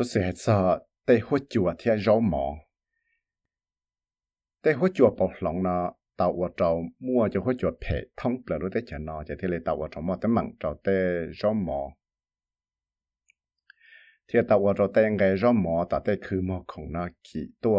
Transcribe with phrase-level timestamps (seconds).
[0.00, 0.58] สุดเสียซอ
[1.04, 2.44] แต่หัวจัวเทียร้องหมอ
[4.60, 5.82] แต่หัวจัวปอกหลงเนาะ
[6.20, 6.70] ตาวเจ้า
[7.06, 10.96] มั่วจะหัวจดเพจท่องเปลือรู้ได้จะนอจะเทเลยตาวเจ้ามั่วแต่หมั่งเจ้าเต้
[11.40, 11.80] ร้องหมอ
[14.26, 17.78] เทียตาวเจ้าเต้ไงร้องหมอตาเต้คือหมอของนาขี่ตัว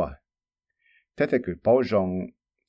[1.14, 2.10] แต่แต่คือเป้าจง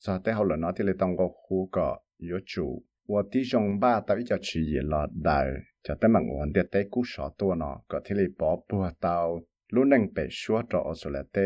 [0.03, 1.87] ซาเต้เขาเหล่านาที่เลยต้องก็คูก็
[2.29, 2.67] ยจู
[3.11, 5.39] ว่าที่จงบ้าตาวิจะชี้หลอดดา
[5.85, 9.17] จะเต้หมั่งวันเดียเต้กู้สอตัวนาะก็เทเลยปอปัวเตา
[9.71, 11.41] lúc nâng bể xua trọ ở số là tê,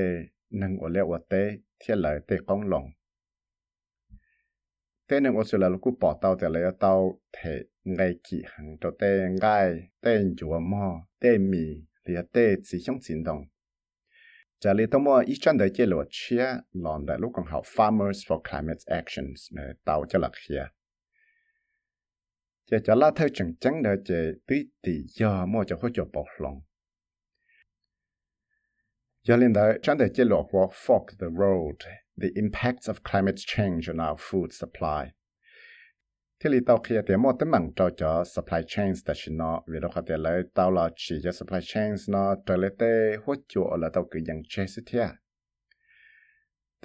[0.50, 2.86] nâng ở lẹo ở tê thiết lại tê con lòng.
[5.08, 8.78] Tê nâng ở số là lúc bỏ tàu tê lại tàu thể ngay kỹ hàng
[8.82, 11.66] cho tê ngay tê chúa mò, tê mì
[12.06, 13.46] lìa tê chỉ trong chiến đồng
[14.60, 17.64] trả lời tao mua ít chân đời chế lộ chia, lòn đại lúc còn học
[17.76, 20.68] Farmers for Climate Actions, nè tàu cho lạc kia
[22.72, 26.04] chế cho lá thơ chẳng chẳng đời chế tí tỷ giờ mua cho hỗ trợ
[26.14, 26.62] bọc lòng
[29.28, 31.76] giờ lên đó chẳng đợi chế lộ walk fork the road.
[32.22, 35.12] The impacts of climate change on our food supply.
[36.44, 39.62] Thì lý tàu kia thì mua tấm bằng cho cho supply chains ta chỉ nó.
[39.68, 42.36] Vì đó có thể lấy tàu là chỉ cho supply chains nó.
[42.46, 45.10] Trở lại tê hỗ trợ là tàu cứ dần chế sự thiệt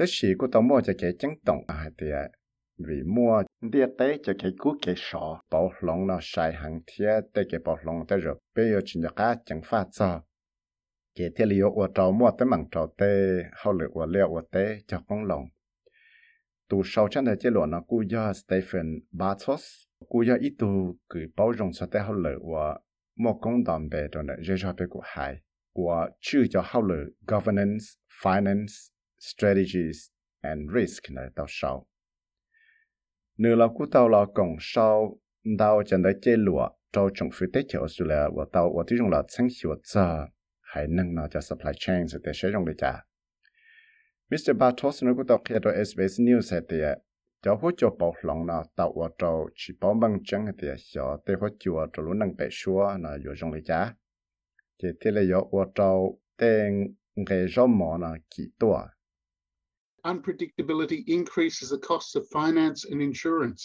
[0.00, 2.06] thế chỉ của tàu mua cho cái chẳng tổng à thì
[2.78, 5.40] vì mua địa tế cho cái cú cái sọ.
[5.50, 9.00] Bảo lòng nó sai hàng thiệt để cái bảo lòng tế rồi bây giờ chỉ
[9.02, 10.26] là chẳng phát sao
[11.14, 14.42] cái thiết liệu của cháu mua tới mảng cháu tê hậu lực của liệu của
[14.52, 15.44] tê cho con lòng.
[16.68, 19.62] Tu sau chân thời chế lộ nó cú do Stephen Bartos
[20.08, 22.74] cú do ít tu cứ bảo rộng cho tê hậu lực của
[23.16, 25.36] một công đoàn bề trong này dễ cho bề của hai
[25.72, 27.84] của chữ cho hậu lực governance,
[28.22, 29.98] finance, strategies
[30.40, 31.86] and risk này tao sau.
[33.36, 35.18] Nếu là cú tao là cổng sau
[35.58, 38.84] đào chân đấy chế lộ trâu trồng phía tết chợ su là và tao và
[38.86, 40.26] tí trong là sáng hiệu giờ
[40.70, 42.92] hay nâng nó cho supply chain sẽ để sử dụng để trả
[44.30, 44.56] Mr.
[44.58, 46.76] Bartos nó cũng tàu kia cho SBS News hay thì
[47.42, 51.18] cho hỗ trợ bảo lòng nó tạo ở trâu chỉ bảo bằng chân thì cho
[51.26, 53.94] để hỗ trợ cho lúc nâng bể xua nó dùng trong để trả
[54.82, 56.94] thì thế là có và trâu tên
[57.26, 58.82] cái rau mỏ nó kỹ tuổi
[60.02, 63.62] unpredictability increases the costs of finance and insurance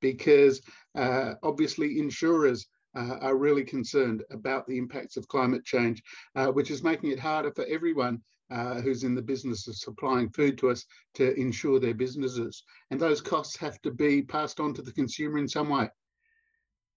[0.00, 0.60] because
[0.98, 2.62] uh, obviously insurers
[2.97, 6.01] uh, are really concerned about the impacts of climate change,
[6.35, 8.19] uh, which is making it harder for everyone
[8.51, 10.85] uh, who's in the business of supplying food to us
[11.15, 12.63] to insure their businesses.
[12.91, 15.89] And those costs have to be passed on to the consumer in some way.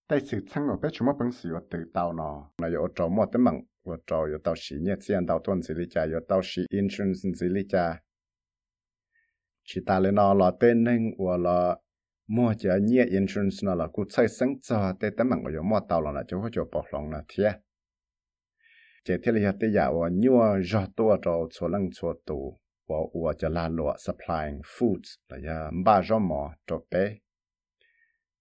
[0.09, 2.23] 但是趁我别全部本事我得到呢，
[2.59, 8.03] 那有找么的门，我找有到时年见到段子里家，有到时 insurance 子里家。
[9.65, 11.81] chỉ ta lên nó là tên nên và là
[12.32, 15.80] mua cho nhẹ insurance nó là cụ xây sáng cho tên tấm mạng của mua
[15.90, 17.52] tàu là cho cho bỏ lòng là thế.
[19.06, 22.96] Chỉ thế là thế giả và nhua rõ tua cho chỗ lăng chỗ tù, và
[23.26, 27.18] và cho là lụa supplying foods là ya ba rõ mò cho bé.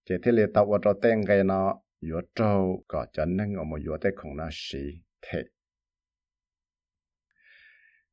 [0.09, 3.79] Chỉ thế là tàu cho tên gây nó yếu trâu có cho nâng ở một
[3.83, 4.79] yếu thế không là xí
[5.21, 5.43] thế.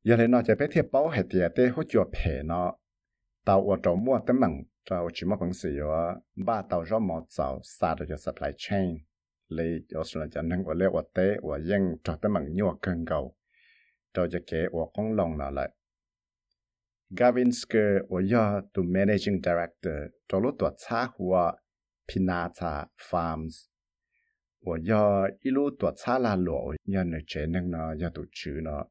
[0.05, 2.75] Giờ này nó chỉ biết thiệt bảo hệ tiệt thế hỗ trợ phê nó
[3.49, 6.99] tàu ở chỗ mua tấm bằng tàu chỉ mua bằng sử dụng ba tàu rõ
[6.99, 8.99] mỏ tàu xa được cho supply chain.
[9.49, 12.75] Lấy cho sự là nâng ở leo ở tế ở dân cho tấm bằng nhua
[12.83, 13.35] cần cầu
[14.15, 15.71] cho cho kế ở con lòng là lại.
[17.11, 19.95] Gavin Sker ở do to managing director
[20.29, 21.53] cho lúc tuột xa hùa
[22.09, 23.69] Pinata Farms.
[24.67, 28.25] Ở do ít lúc tuột xa là lộ nhân ở chế nâng nó do tụ
[28.33, 28.85] chữ nó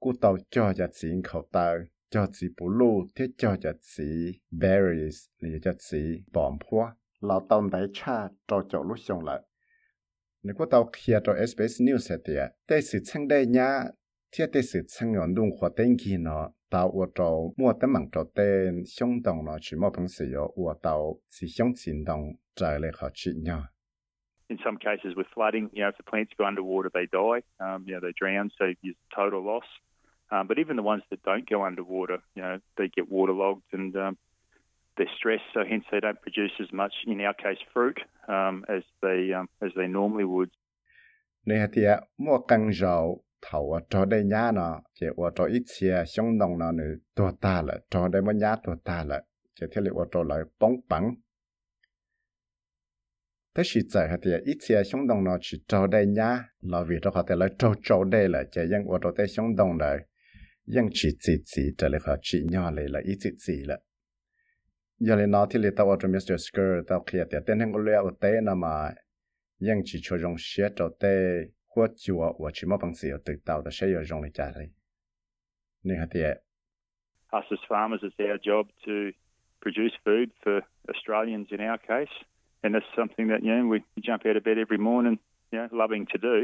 [0.00, 1.78] cú tàu cho cho chính khẩu tàu
[2.10, 7.46] cho chỉ bù lô thế cho cho chỉ berries thì cho chỉ bỏm hoa lão
[7.48, 9.42] tàu đại cha cho cho lúc xong lại.
[10.42, 12.34] Nếu có tàu kia cho SBS News thì
[12.68, 13.80] đây sự chân đây nhá
[14.32, 17.92] thế đây sự chân ngọn đông hoa tên kia nó tàu ở chỗ mua tấm
[17.92, 21.72] bằng chỗ tên xong đồng nó chỉ mua bằng sử dụng ở tàu chỉ xong
[21.76, 22.22] chính đồng
[22.56, 23.62] trở lại họ chỉ nhau
[24.48, 27.84] in some cases with flooding, you know, if the plants go underwater, they die, um,
[27.86, 29.64] you know, they drown, so it's total loss.
[30.30, 33.96] Um, but even the ones that don't go underwater, you know, they get waterlogged and
[33.96, 34.16] um,
[34.96, 37.98] they're stressed, so hence they don't produce as much, in our case, fruit
[38.28, 40.48] um, as they um, as they normally would.
[41.46, 41.82] Nè thì
[42.18, 46.58] mua căng rau thầu cho đây nhá nó, chỉ ở cho ít xe xong đồng
[46.58, 49.22] nó nữa tua ta là cho đây mà nhá tua ta là,
[49.54, 51.14] chỉ là ở cho lại bóng bằng.
[53.54, 56.96] Thế chỉ tại thì ít xe xong đồng nó chỉ cho đây nhá, là vì
[57.02, 59.78] đó có thể là cho cho đây là chỉ những ở cho đây xong đồng
[59.78, 59.96] này.
[60.76, 63.78] ยังฉีจีจีจะเลยค่ะฉีย่อเลยละอีจีจีละ
[65.06, 68.74] ยาเลยนาที่เลยตัวจะมิสเตอร์สเกิร์ตเอาเขียดแต่เต้นให้กูเลี้ยวเต้นมา
[69.66, 71.14] ยังฉีชวยงเชียจะเต้
[71.72, 74.66] หัวจัวว่าฉีมาพังเสียวตึกเต่าแต่ใช้ยองเลยจ่าเลย
[75.86, 76.28] นี่ค่ะเตี้ย
[77.36, 78.94] Us as farmers, it's our job to
[79.60, 82.14] produce food for Australians in our case,
[82.62, 83.78] and that's something that you know we
[84.08, 85.18] jump out of bed every morning,
[85.52, 86.36] you know, loving to do.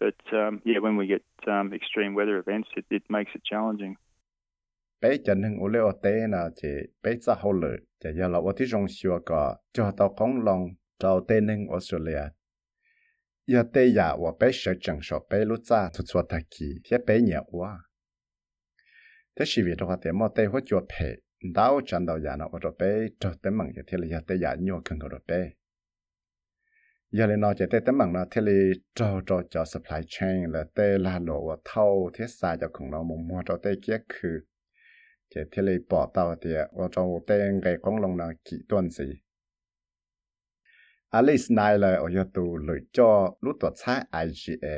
[0.00, 3.94] But um, yeah, when we get um, extreme weather events, it, it makes it challenging.
[5.00, 6.68] bé chân hưng ô lê ô tế là chỉ
[7.02, 10.44] bé cha hậu lự chỉ giờ là ô tí rong xua có cho tàu công
[10.44, 10.68] long
[10.98, 12.22] tàu tên hưng Australia.
[13.46, 16.66] Giờ tế ya ô bé sợ chẳng sợ bé lúc cha thu chua thà kỳ
[16.90, 17.78] thế bé nhẹ quá
[19.36, 21.14] thế chỉ vì đó tế mò tế hỗ trợ phê
[21.54, 24.20] đào chân đầu ya nó ô đó bé cho tế mặn cho thế là giờ
[24.26, 25.50] tế ya nhiều cần đồ bé
[27.12, 28.52] giờ lên nó chỉ tế tế mặn là thế là
[28.94, 33.02] cho cho cho supply chain là tế là lộ thâu thế xa cho khủng nó
[33.02, 34.40] mong mua cho tế kia khứ
[35.34, 38.90] chỉ thế là bỏ tàu thì ở trong tên cái con lông là kỹ tuần
[38.90, 39.04] gì
[41.08, 44.76] Alice này là ở nhà tù lựa cho lúc tuột sai IGA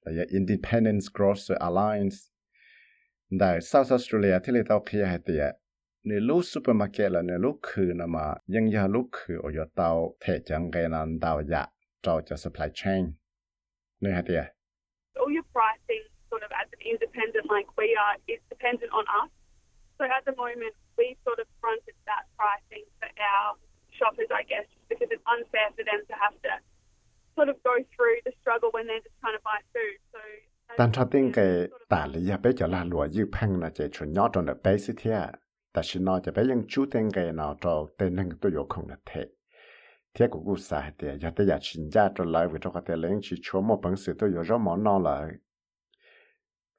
[0.00, 2.16] là Independence Grocery Alliance
[3.40, 5.34] tại South Australia thì là tàu kia hay thì
[6.04, 9.64] nếu lúc supermarket là nếu lúc khử là mà nhưng giờ lúc khử ở nhà
[9.74, 11.66] tàu thể chẳng cái là tàu dạ
[12.04, 13.12] cho cho supply chain.
[14.00, 14.34] Nếu hay thì
[15.20, 19.30] all your pricing sort of as an independent like we are is dependent on us.
[19.98, 23.46] So at the moment, we sort of fronted that pricing for our
[23.98, 26.52] shoppers, I guess, because it's unfair for them to have to
[27.36, 29.96] sort of go through the struggle when they're just trying to buy food.
[30.12, 30.20] So
[30.76, 33.84] tan cho tiếng cái tạ lý ya bé cho là lúa dư phăng là chỉ
[33.92, 35.26] chuẩn nhỏ trong được bé xí thế
[35.72, 38.66] ta chỉ nói cho bé những chú tiếng cái nào cho tên năng tôi có
[38.68, 39.24] không là thế
[40.14, 42.82] thế cũng cô xã thì giờ tới giờ xin ra cho lại với cho cái
[42.86, 45.28] tiền lên chỉ cho một bằng sự tôi giờ cho món nó lại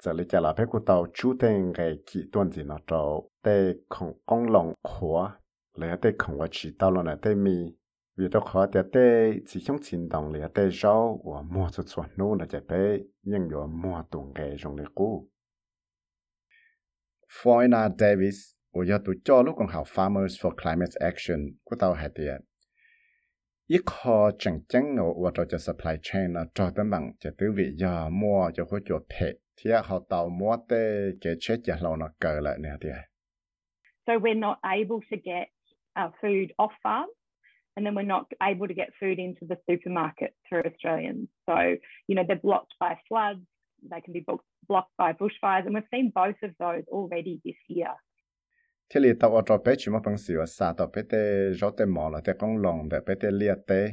[0.03, 3.21] giờ lấy trả lại phải của tàu chú tên cái kỹ tuần gì nó cho
[3.43, 5.37] tê không công lòng khó
[5.73, 7.75] lấy tê không có chỉ tao là tê mi
[8.17, 11.83] vì đó khó tê để chỉ không xin đồng lấy để rau và mua cho
[11.83, 15.29] chuẩn nô là chạy bé nhưng giờ mua tuần cái trong lấy cũ
[17.43, 22.54] Foyna Davis, 我要读教路更好 Farmers for Climate Action，我到海边。
[25.57, 26.35] supply chain
[34.07, 35.47] So we're not able to get
[35.95, 37.07] our food off farm
[37.75, 41.27] and then we're not able to get food into the supermarket through Australians.
[41.47, 41.55] So,
[42.07, 43.41] you know, they're blocked by floods,
[43.89, 44.25] they can be
[44.67, 47.93] blocked by bushfires, and we've seen both of those already this year.
[48.89, 51.69] Thế li tàu ở chỗ bé chỉ mà bằng sửa xa tàu bé tê rõ
[51.77, 53.89] tê mỏ là tê con lòng để bé tê liệt tê.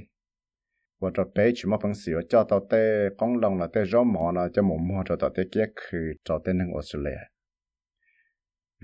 [1.00, 4.02] Và cho bé chỉ mà bằng sửa cho tàu tê con lòng là tê rõ
[4.02, 7.18] mỏ là cho mồm mua cho tàu tê kia khử cho tê nâng Australia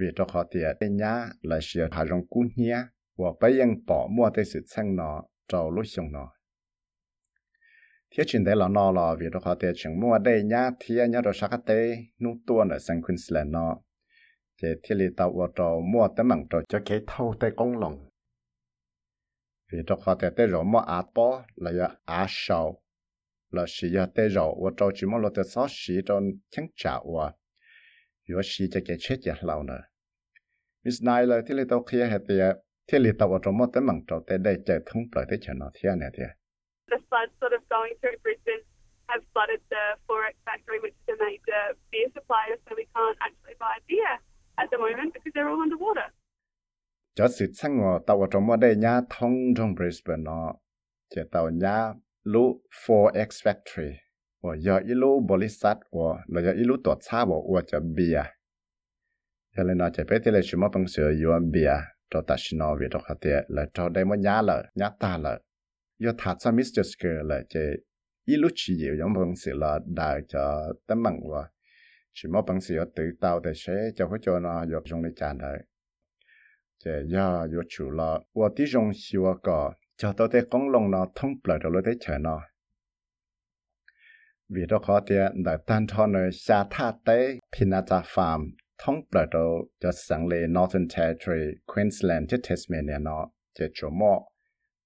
[0.01, 3.85] vì cho họ tiệt, tê nhá là sửa hà rong cú nhá và bé yên
[3.87, 6.33] bỏ mua tê sự sang nó cho lúc xong nó
[8.11, 10.95] thiết chuyện đấy là nó là vì cho họ tiệt, chẳng mua đây nhá thì
[11.09, 13.77] nhá, rồi sao tê nút tua ở sang Queensland nó
[14.63, 17.79] thì thiết lý tạo và trò mua tê mảng trò cho cái thâu tê công
[17.79, 18.09] lòng.
[19.73, 22.83] Vì trò họ để tới rồi mua á bó là ya á sầu.
[23.51, 26.67] Là chỉ ya tới rồi và trò chỉ mua lo tới sáu chỉ trong chẳng
[26.77, 27.33] trả và
[28.27, 29.81] rồi chỉ cho cái chết ya lâu nữa.
[30.85, 32.35] Miss Nai là lý tạo kia hết thì
[32.87, 35.53] thì lý tao trò mua tới mảng trâu tới đây chạy thông tới tới chờ
[35.57, 36.25] nó thiên này thì.
[36.91, 38.65] The floods sort of going through Brisbane
[39.09, 43.57] have flooded the Forex factory, which is a major beer supplier, so we can't actually
[43.65, 44.28] buy beer
[44.59, 46.09] at the moment, because they're all underwater.
[47.15, 50.55] Cho sự sang ngò tàu trong mơ đây nhá thông trong Brisbane nó
[51.15, 53.93] chỉ tàu nhá lũ 4X Factory.
[54.43, 57.37] Và giờ ít lũ bò lít sát và là giờ ít lũ tuột xa bỏ
[57.55, 58.23] và chờ bia
[59.57, 60.85] cho nên nó chỉ biết thế là chúng mơ bằng
[61.53, 61.73] bia.
[62.11, 64.91] Cho ta xin nói về đó khá tiệt là cho đây mơ nhá lợ nhá
[65.01, 65.41] ta lợ
[65.99, 66.83] do thả ra Mr.
[66.83, 67.61] Sker là chỉ
[68.25, 71.49] ít lũ chỉ yếu giống bằng sửa là đào cho tấm bằng và
[72.23, 75.11] chỉ mò bằng sự tự tạo để sẽ cho cái cho nó dọc dùng để
[75.17, 75.59] chán đấy.
[76.85, 80.71] Chỉ do dọc chủ là và tí dùng siêu à cả cho tôi thấy con
[80.71, 82.41] lòng nó thông bờ rồi lấy chờ nó.
[84.49, 89.27] Vì đó có tiền đã tan cho nơi xa tha tế, Pinata Farm, thông bờ
[89.31, 94.29] rồi cho sáng lệ Northern Territory, Queensland cho Tasmania nó chỉ chủ mò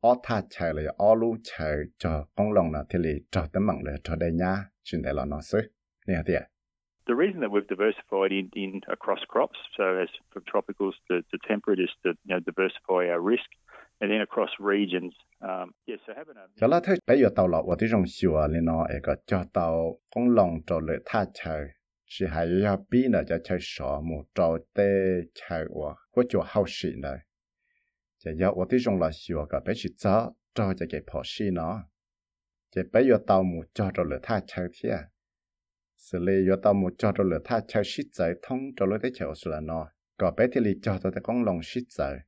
[0.01, 3.67] ở tha chờ lại ở lu chờ cho con lòng nó thì lì cho tấm
[3.67, 4.65] mạng lại cho đây nha.
[4.83, 5.61] Chuyện này là nó xứ.
[6.07, 6.43] Nè tiền
[7.07, 11.39] the reason that we've diversified in, in across crops, so as from tropicals to, to
[11.49, 13.49] temperate, is to you know, diversify our risk.
[14.01, 16.47] And then across regions, um, yeah, so having a...
[16.57, 19.01] Cho là thế bây giờ tàu lọ và tí rong xìu à lên nó ấy
[19.03, 21.69] có cho tàu con lòng cho lệ tha chơi
[22.07, 26.43] chỉ hay ya bi là cho chơi sọ một trò tê chơi và có chỗ
[26.47, 27.19] hậu sĩ này.
[28.19, 31.01] Chỉ ya và tí rong là xìu à, cả bé chỉ cho cho cho cái
[31.13, 31.83] phò sĩ nó.
[32.75, 35.03] chỉ bây giờ tàu một cho rồi lửa tha chơi thiệt à
[36.03, 38.99] sự lê do tao một cho rồi lửa tha chào shit giải thông cho lối
[39.03, 41.83] tới chào sự là nó có bé thì lì cho tao tới con lòng shit
[41.91, 42.19] giải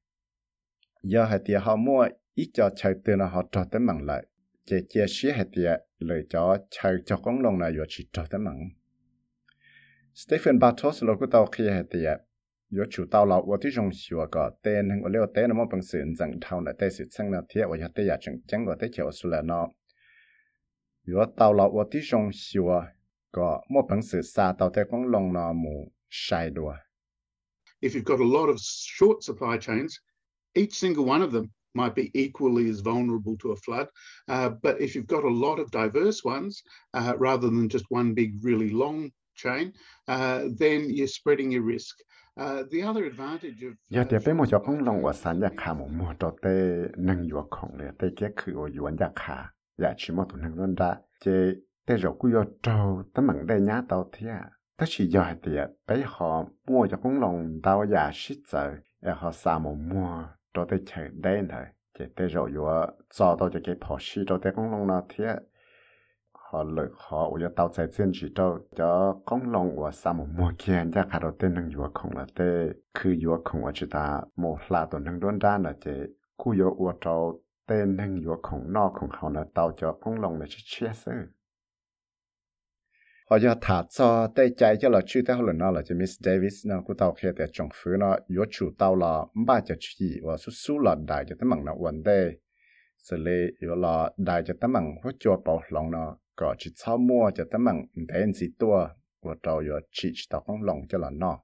[1.02, 4.26] giờ hai tia họ mua ít cho chào từ nó họ cho tới mảng lại
[4.66, 8.26] chế chia shit hai tia lời cho chào cho con lòng này yo chỉ cho
[8.30, 8.68] tới mảng
[10.14, 12.10] Stephen Bartos lo của tao khi hai tia
[12.78, 15.56] yo chủ tao lão và tí dùng sửa có tên hàng ở leo tên nó
[15.56, 18.16] mong bằng sự rằng thao lại tên sự sang là thế và giờ tên giờ
[18.20, 19.68] chẳng chẳng có tên chào sự là nó
[21.14, 22.86] yo tao lão và tí dùng sửa
[27.82, 29.98] If you've got a lot of short supply chains,
[30.54, 33.88] each single one of them might be equally as vulnerable to a flood.
[34.28, 36.62] Uh, but if you've got a lot of diverse ones,
[36.94, 39.72] uh, rather than just one big, really long chain,
[40.08, 41.96] uh, then you're spreading your risk.
[42.36, 45.50] Uh, the other advantage of ya te pe mo jo kong long wa san ya
[45.50, 49.52] kha mo mo to te nang yo khong le te ke khu yuan ya kha
[49.78, 50.96] ya chi mo nang ron da
[51.86, 54.10] giờ cho chỉ rồi cứ trâu mặn đây nhá tàu
[54.86, 55.52] chỉ giờ thì
[56.04, 60.24] họ mua cho con lòng đào giả shit giờ e họ xả một mùa
[60.54, 61.10] cho tê chơi
[61.50, 61.64] thôi
[62.16, 65.34] chế rồi vừa cho tao cho cái phò shi cho tê con lòng nó thia
[66.32, 70.26] họ lợi họ ở tàu chạy trên chỉ cho cho con lòng và sa một
[70.36, 73.72] mùa kia ra cả đầu tiên nâng yếu không là tê cứ yếu không ở
[73.74, 77.96] chỉ ta một là tổ nâng đốn ra là chế cú yếu ở trâu tên
[77.96, 81.12] nâng yếu không nó không họ là tàu cho con lòng là chỉ chia sẻ
[83.30, 85.94] họ giờ thả cho tê chạy cho là chữ tê họ lần nó là chỉ
[85.94, 89.60] Miss Davis nó cú tàu kia để trồng phứ nó yếu chủ tàu là ba
[89.60, 92.32] cho chỉ và số số là đại cho tấm bằng nó vấn đề
[92.96, 96.70] xử lý yếu là đại cho tấm bằng hỗ trợ bảo lòng nó có chỉ
[96.76, 98.88] sau mua cho tấm bằng đến gì tua
[99.22, 101.38] và trâu yo chỉ tao không lòng cho là nó.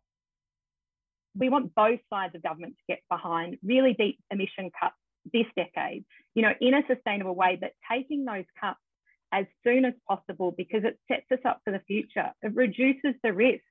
[1.34, 4.98] We want both sides of government to get behind really deep emission cuts
[5.32, 6.02] this decade,
[6.34, 8.89] you know, in a sustainable way, but taking those cuts
[9.32, 12.30] as soon as possible because it sets us up for the future.
[12.42, 13.64] It reduces the risk.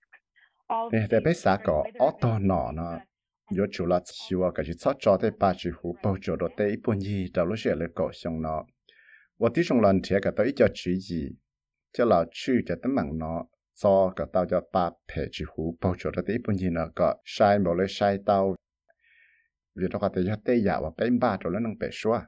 [0.92, 3.02] Ve pesa ko oto no no
[3.52, 6.66] yo chula siwa ka ji cha cha te pa chi hu po cho do te
[6.76, 8.68] ipon yi da lo she le ko song no.
[9.40, 11.24] Wo ti song lan thia ka to i cha chi ji.
[11.94, 13.50] Cha la chi cha te mang no
[13.82, 16.90] cho ka tao cho pa pe chi hu po cho do te ipon yi no
[16.96, 18.56] ka sai mo le sai tao.
[19.76, 22.28] Vì nó có thể dạy tế dạ và bếm ba rồi nó nâng bể xóa.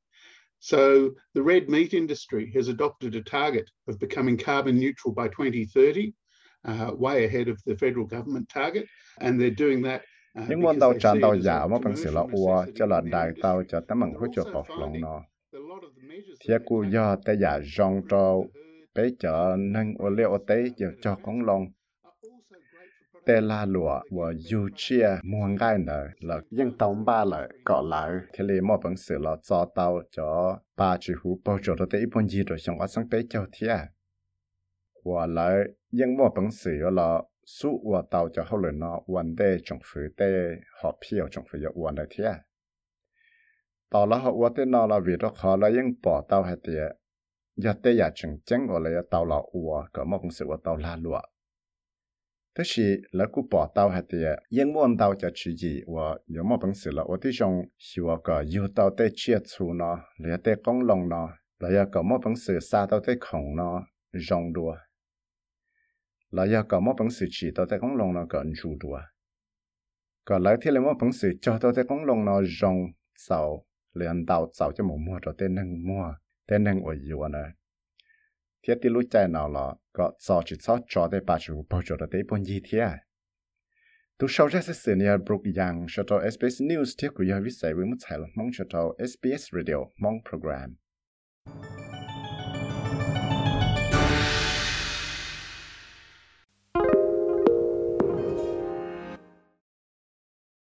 [0.61, 6.13] So the red meat industry has adopted a target of becoming carbon neutral by 2030,
[6.65, 8.85] uh, way ahead of the federal government target,
[9.19, 10.01] and they're doing that
[10.39, 13.01] Uh, nhưng món tàu tràn tàu giả mà bằng sự là ua cho là
[13.41, 15.23] tàu cho tấm bằng hỗ trợ bọc lòng nó
[16.47, 18.47] thế cú do tay giả rong trâu
[18.95, 20.63] bé chợ nâng ô tế
[21.01, 21.65] cho con lòng
[23.25, 27.81] tê la lụa và dù chia mua gai nở là dân tông ba lợi có
[27.81, 28.11] lợi.
[28.33, 31.85] Thế lì mò bằng sự là cho tàu cho ba chữ hú bao chỗ đó
[31.91, 33.87] tế bốn gì rồi xong quá sáng tế châu thia à?
[35.03, 39.35] và lợi, dân mò bằng sự là su và tàu cho hậu lợi nó quan
[39.39, 40.31] tê trong phứ tê,
[40.83, 42.39] họ phiêu trong phứ yếu quan đấy thia à?
[43.89, 46.55] tàu là họ quan tê nó là vì đó khó là dân bỏ tàu hay
[46.63, 46.97] tiệt
[47.55, 50.57] giờ tê giả chừng chăng gọi là tàu là uo cỡ mò bằng sự và
[50.63, 51.21] tàu la lụa.
[52.53, 59.85] 但是那个报道还的，英文道叫自己我有么本事了，我弟兄是我个有道在接触呢，
[60.17, 61.15] 了在讲弄呢，
[61.59, 63.63] 了要个么本事杀到在空呢，
[64.11, 64.77] 容多，
[66.31, 68.99] 了要个么本事知道在讲弄呢个住多，
[70.25, 77.37] 个来天了么本事教到在讲弄呢容少，连道少就冇么着在能么，在能我以我呢。
[78.63, 82.85] ทียที่รู้ใจนอหลอก็สอจิตสอจอได้ปัจจุบันจอดได้ปนยีเทีย
[84.17, 91.90] ตุวชาวเจสเซียนบรุกยังชอวเอสบีเอสนิวส์เทียกุยวิสัยวิมุตไทยมองชอวเอสบีเอสรีดิโอมองโปรแกรม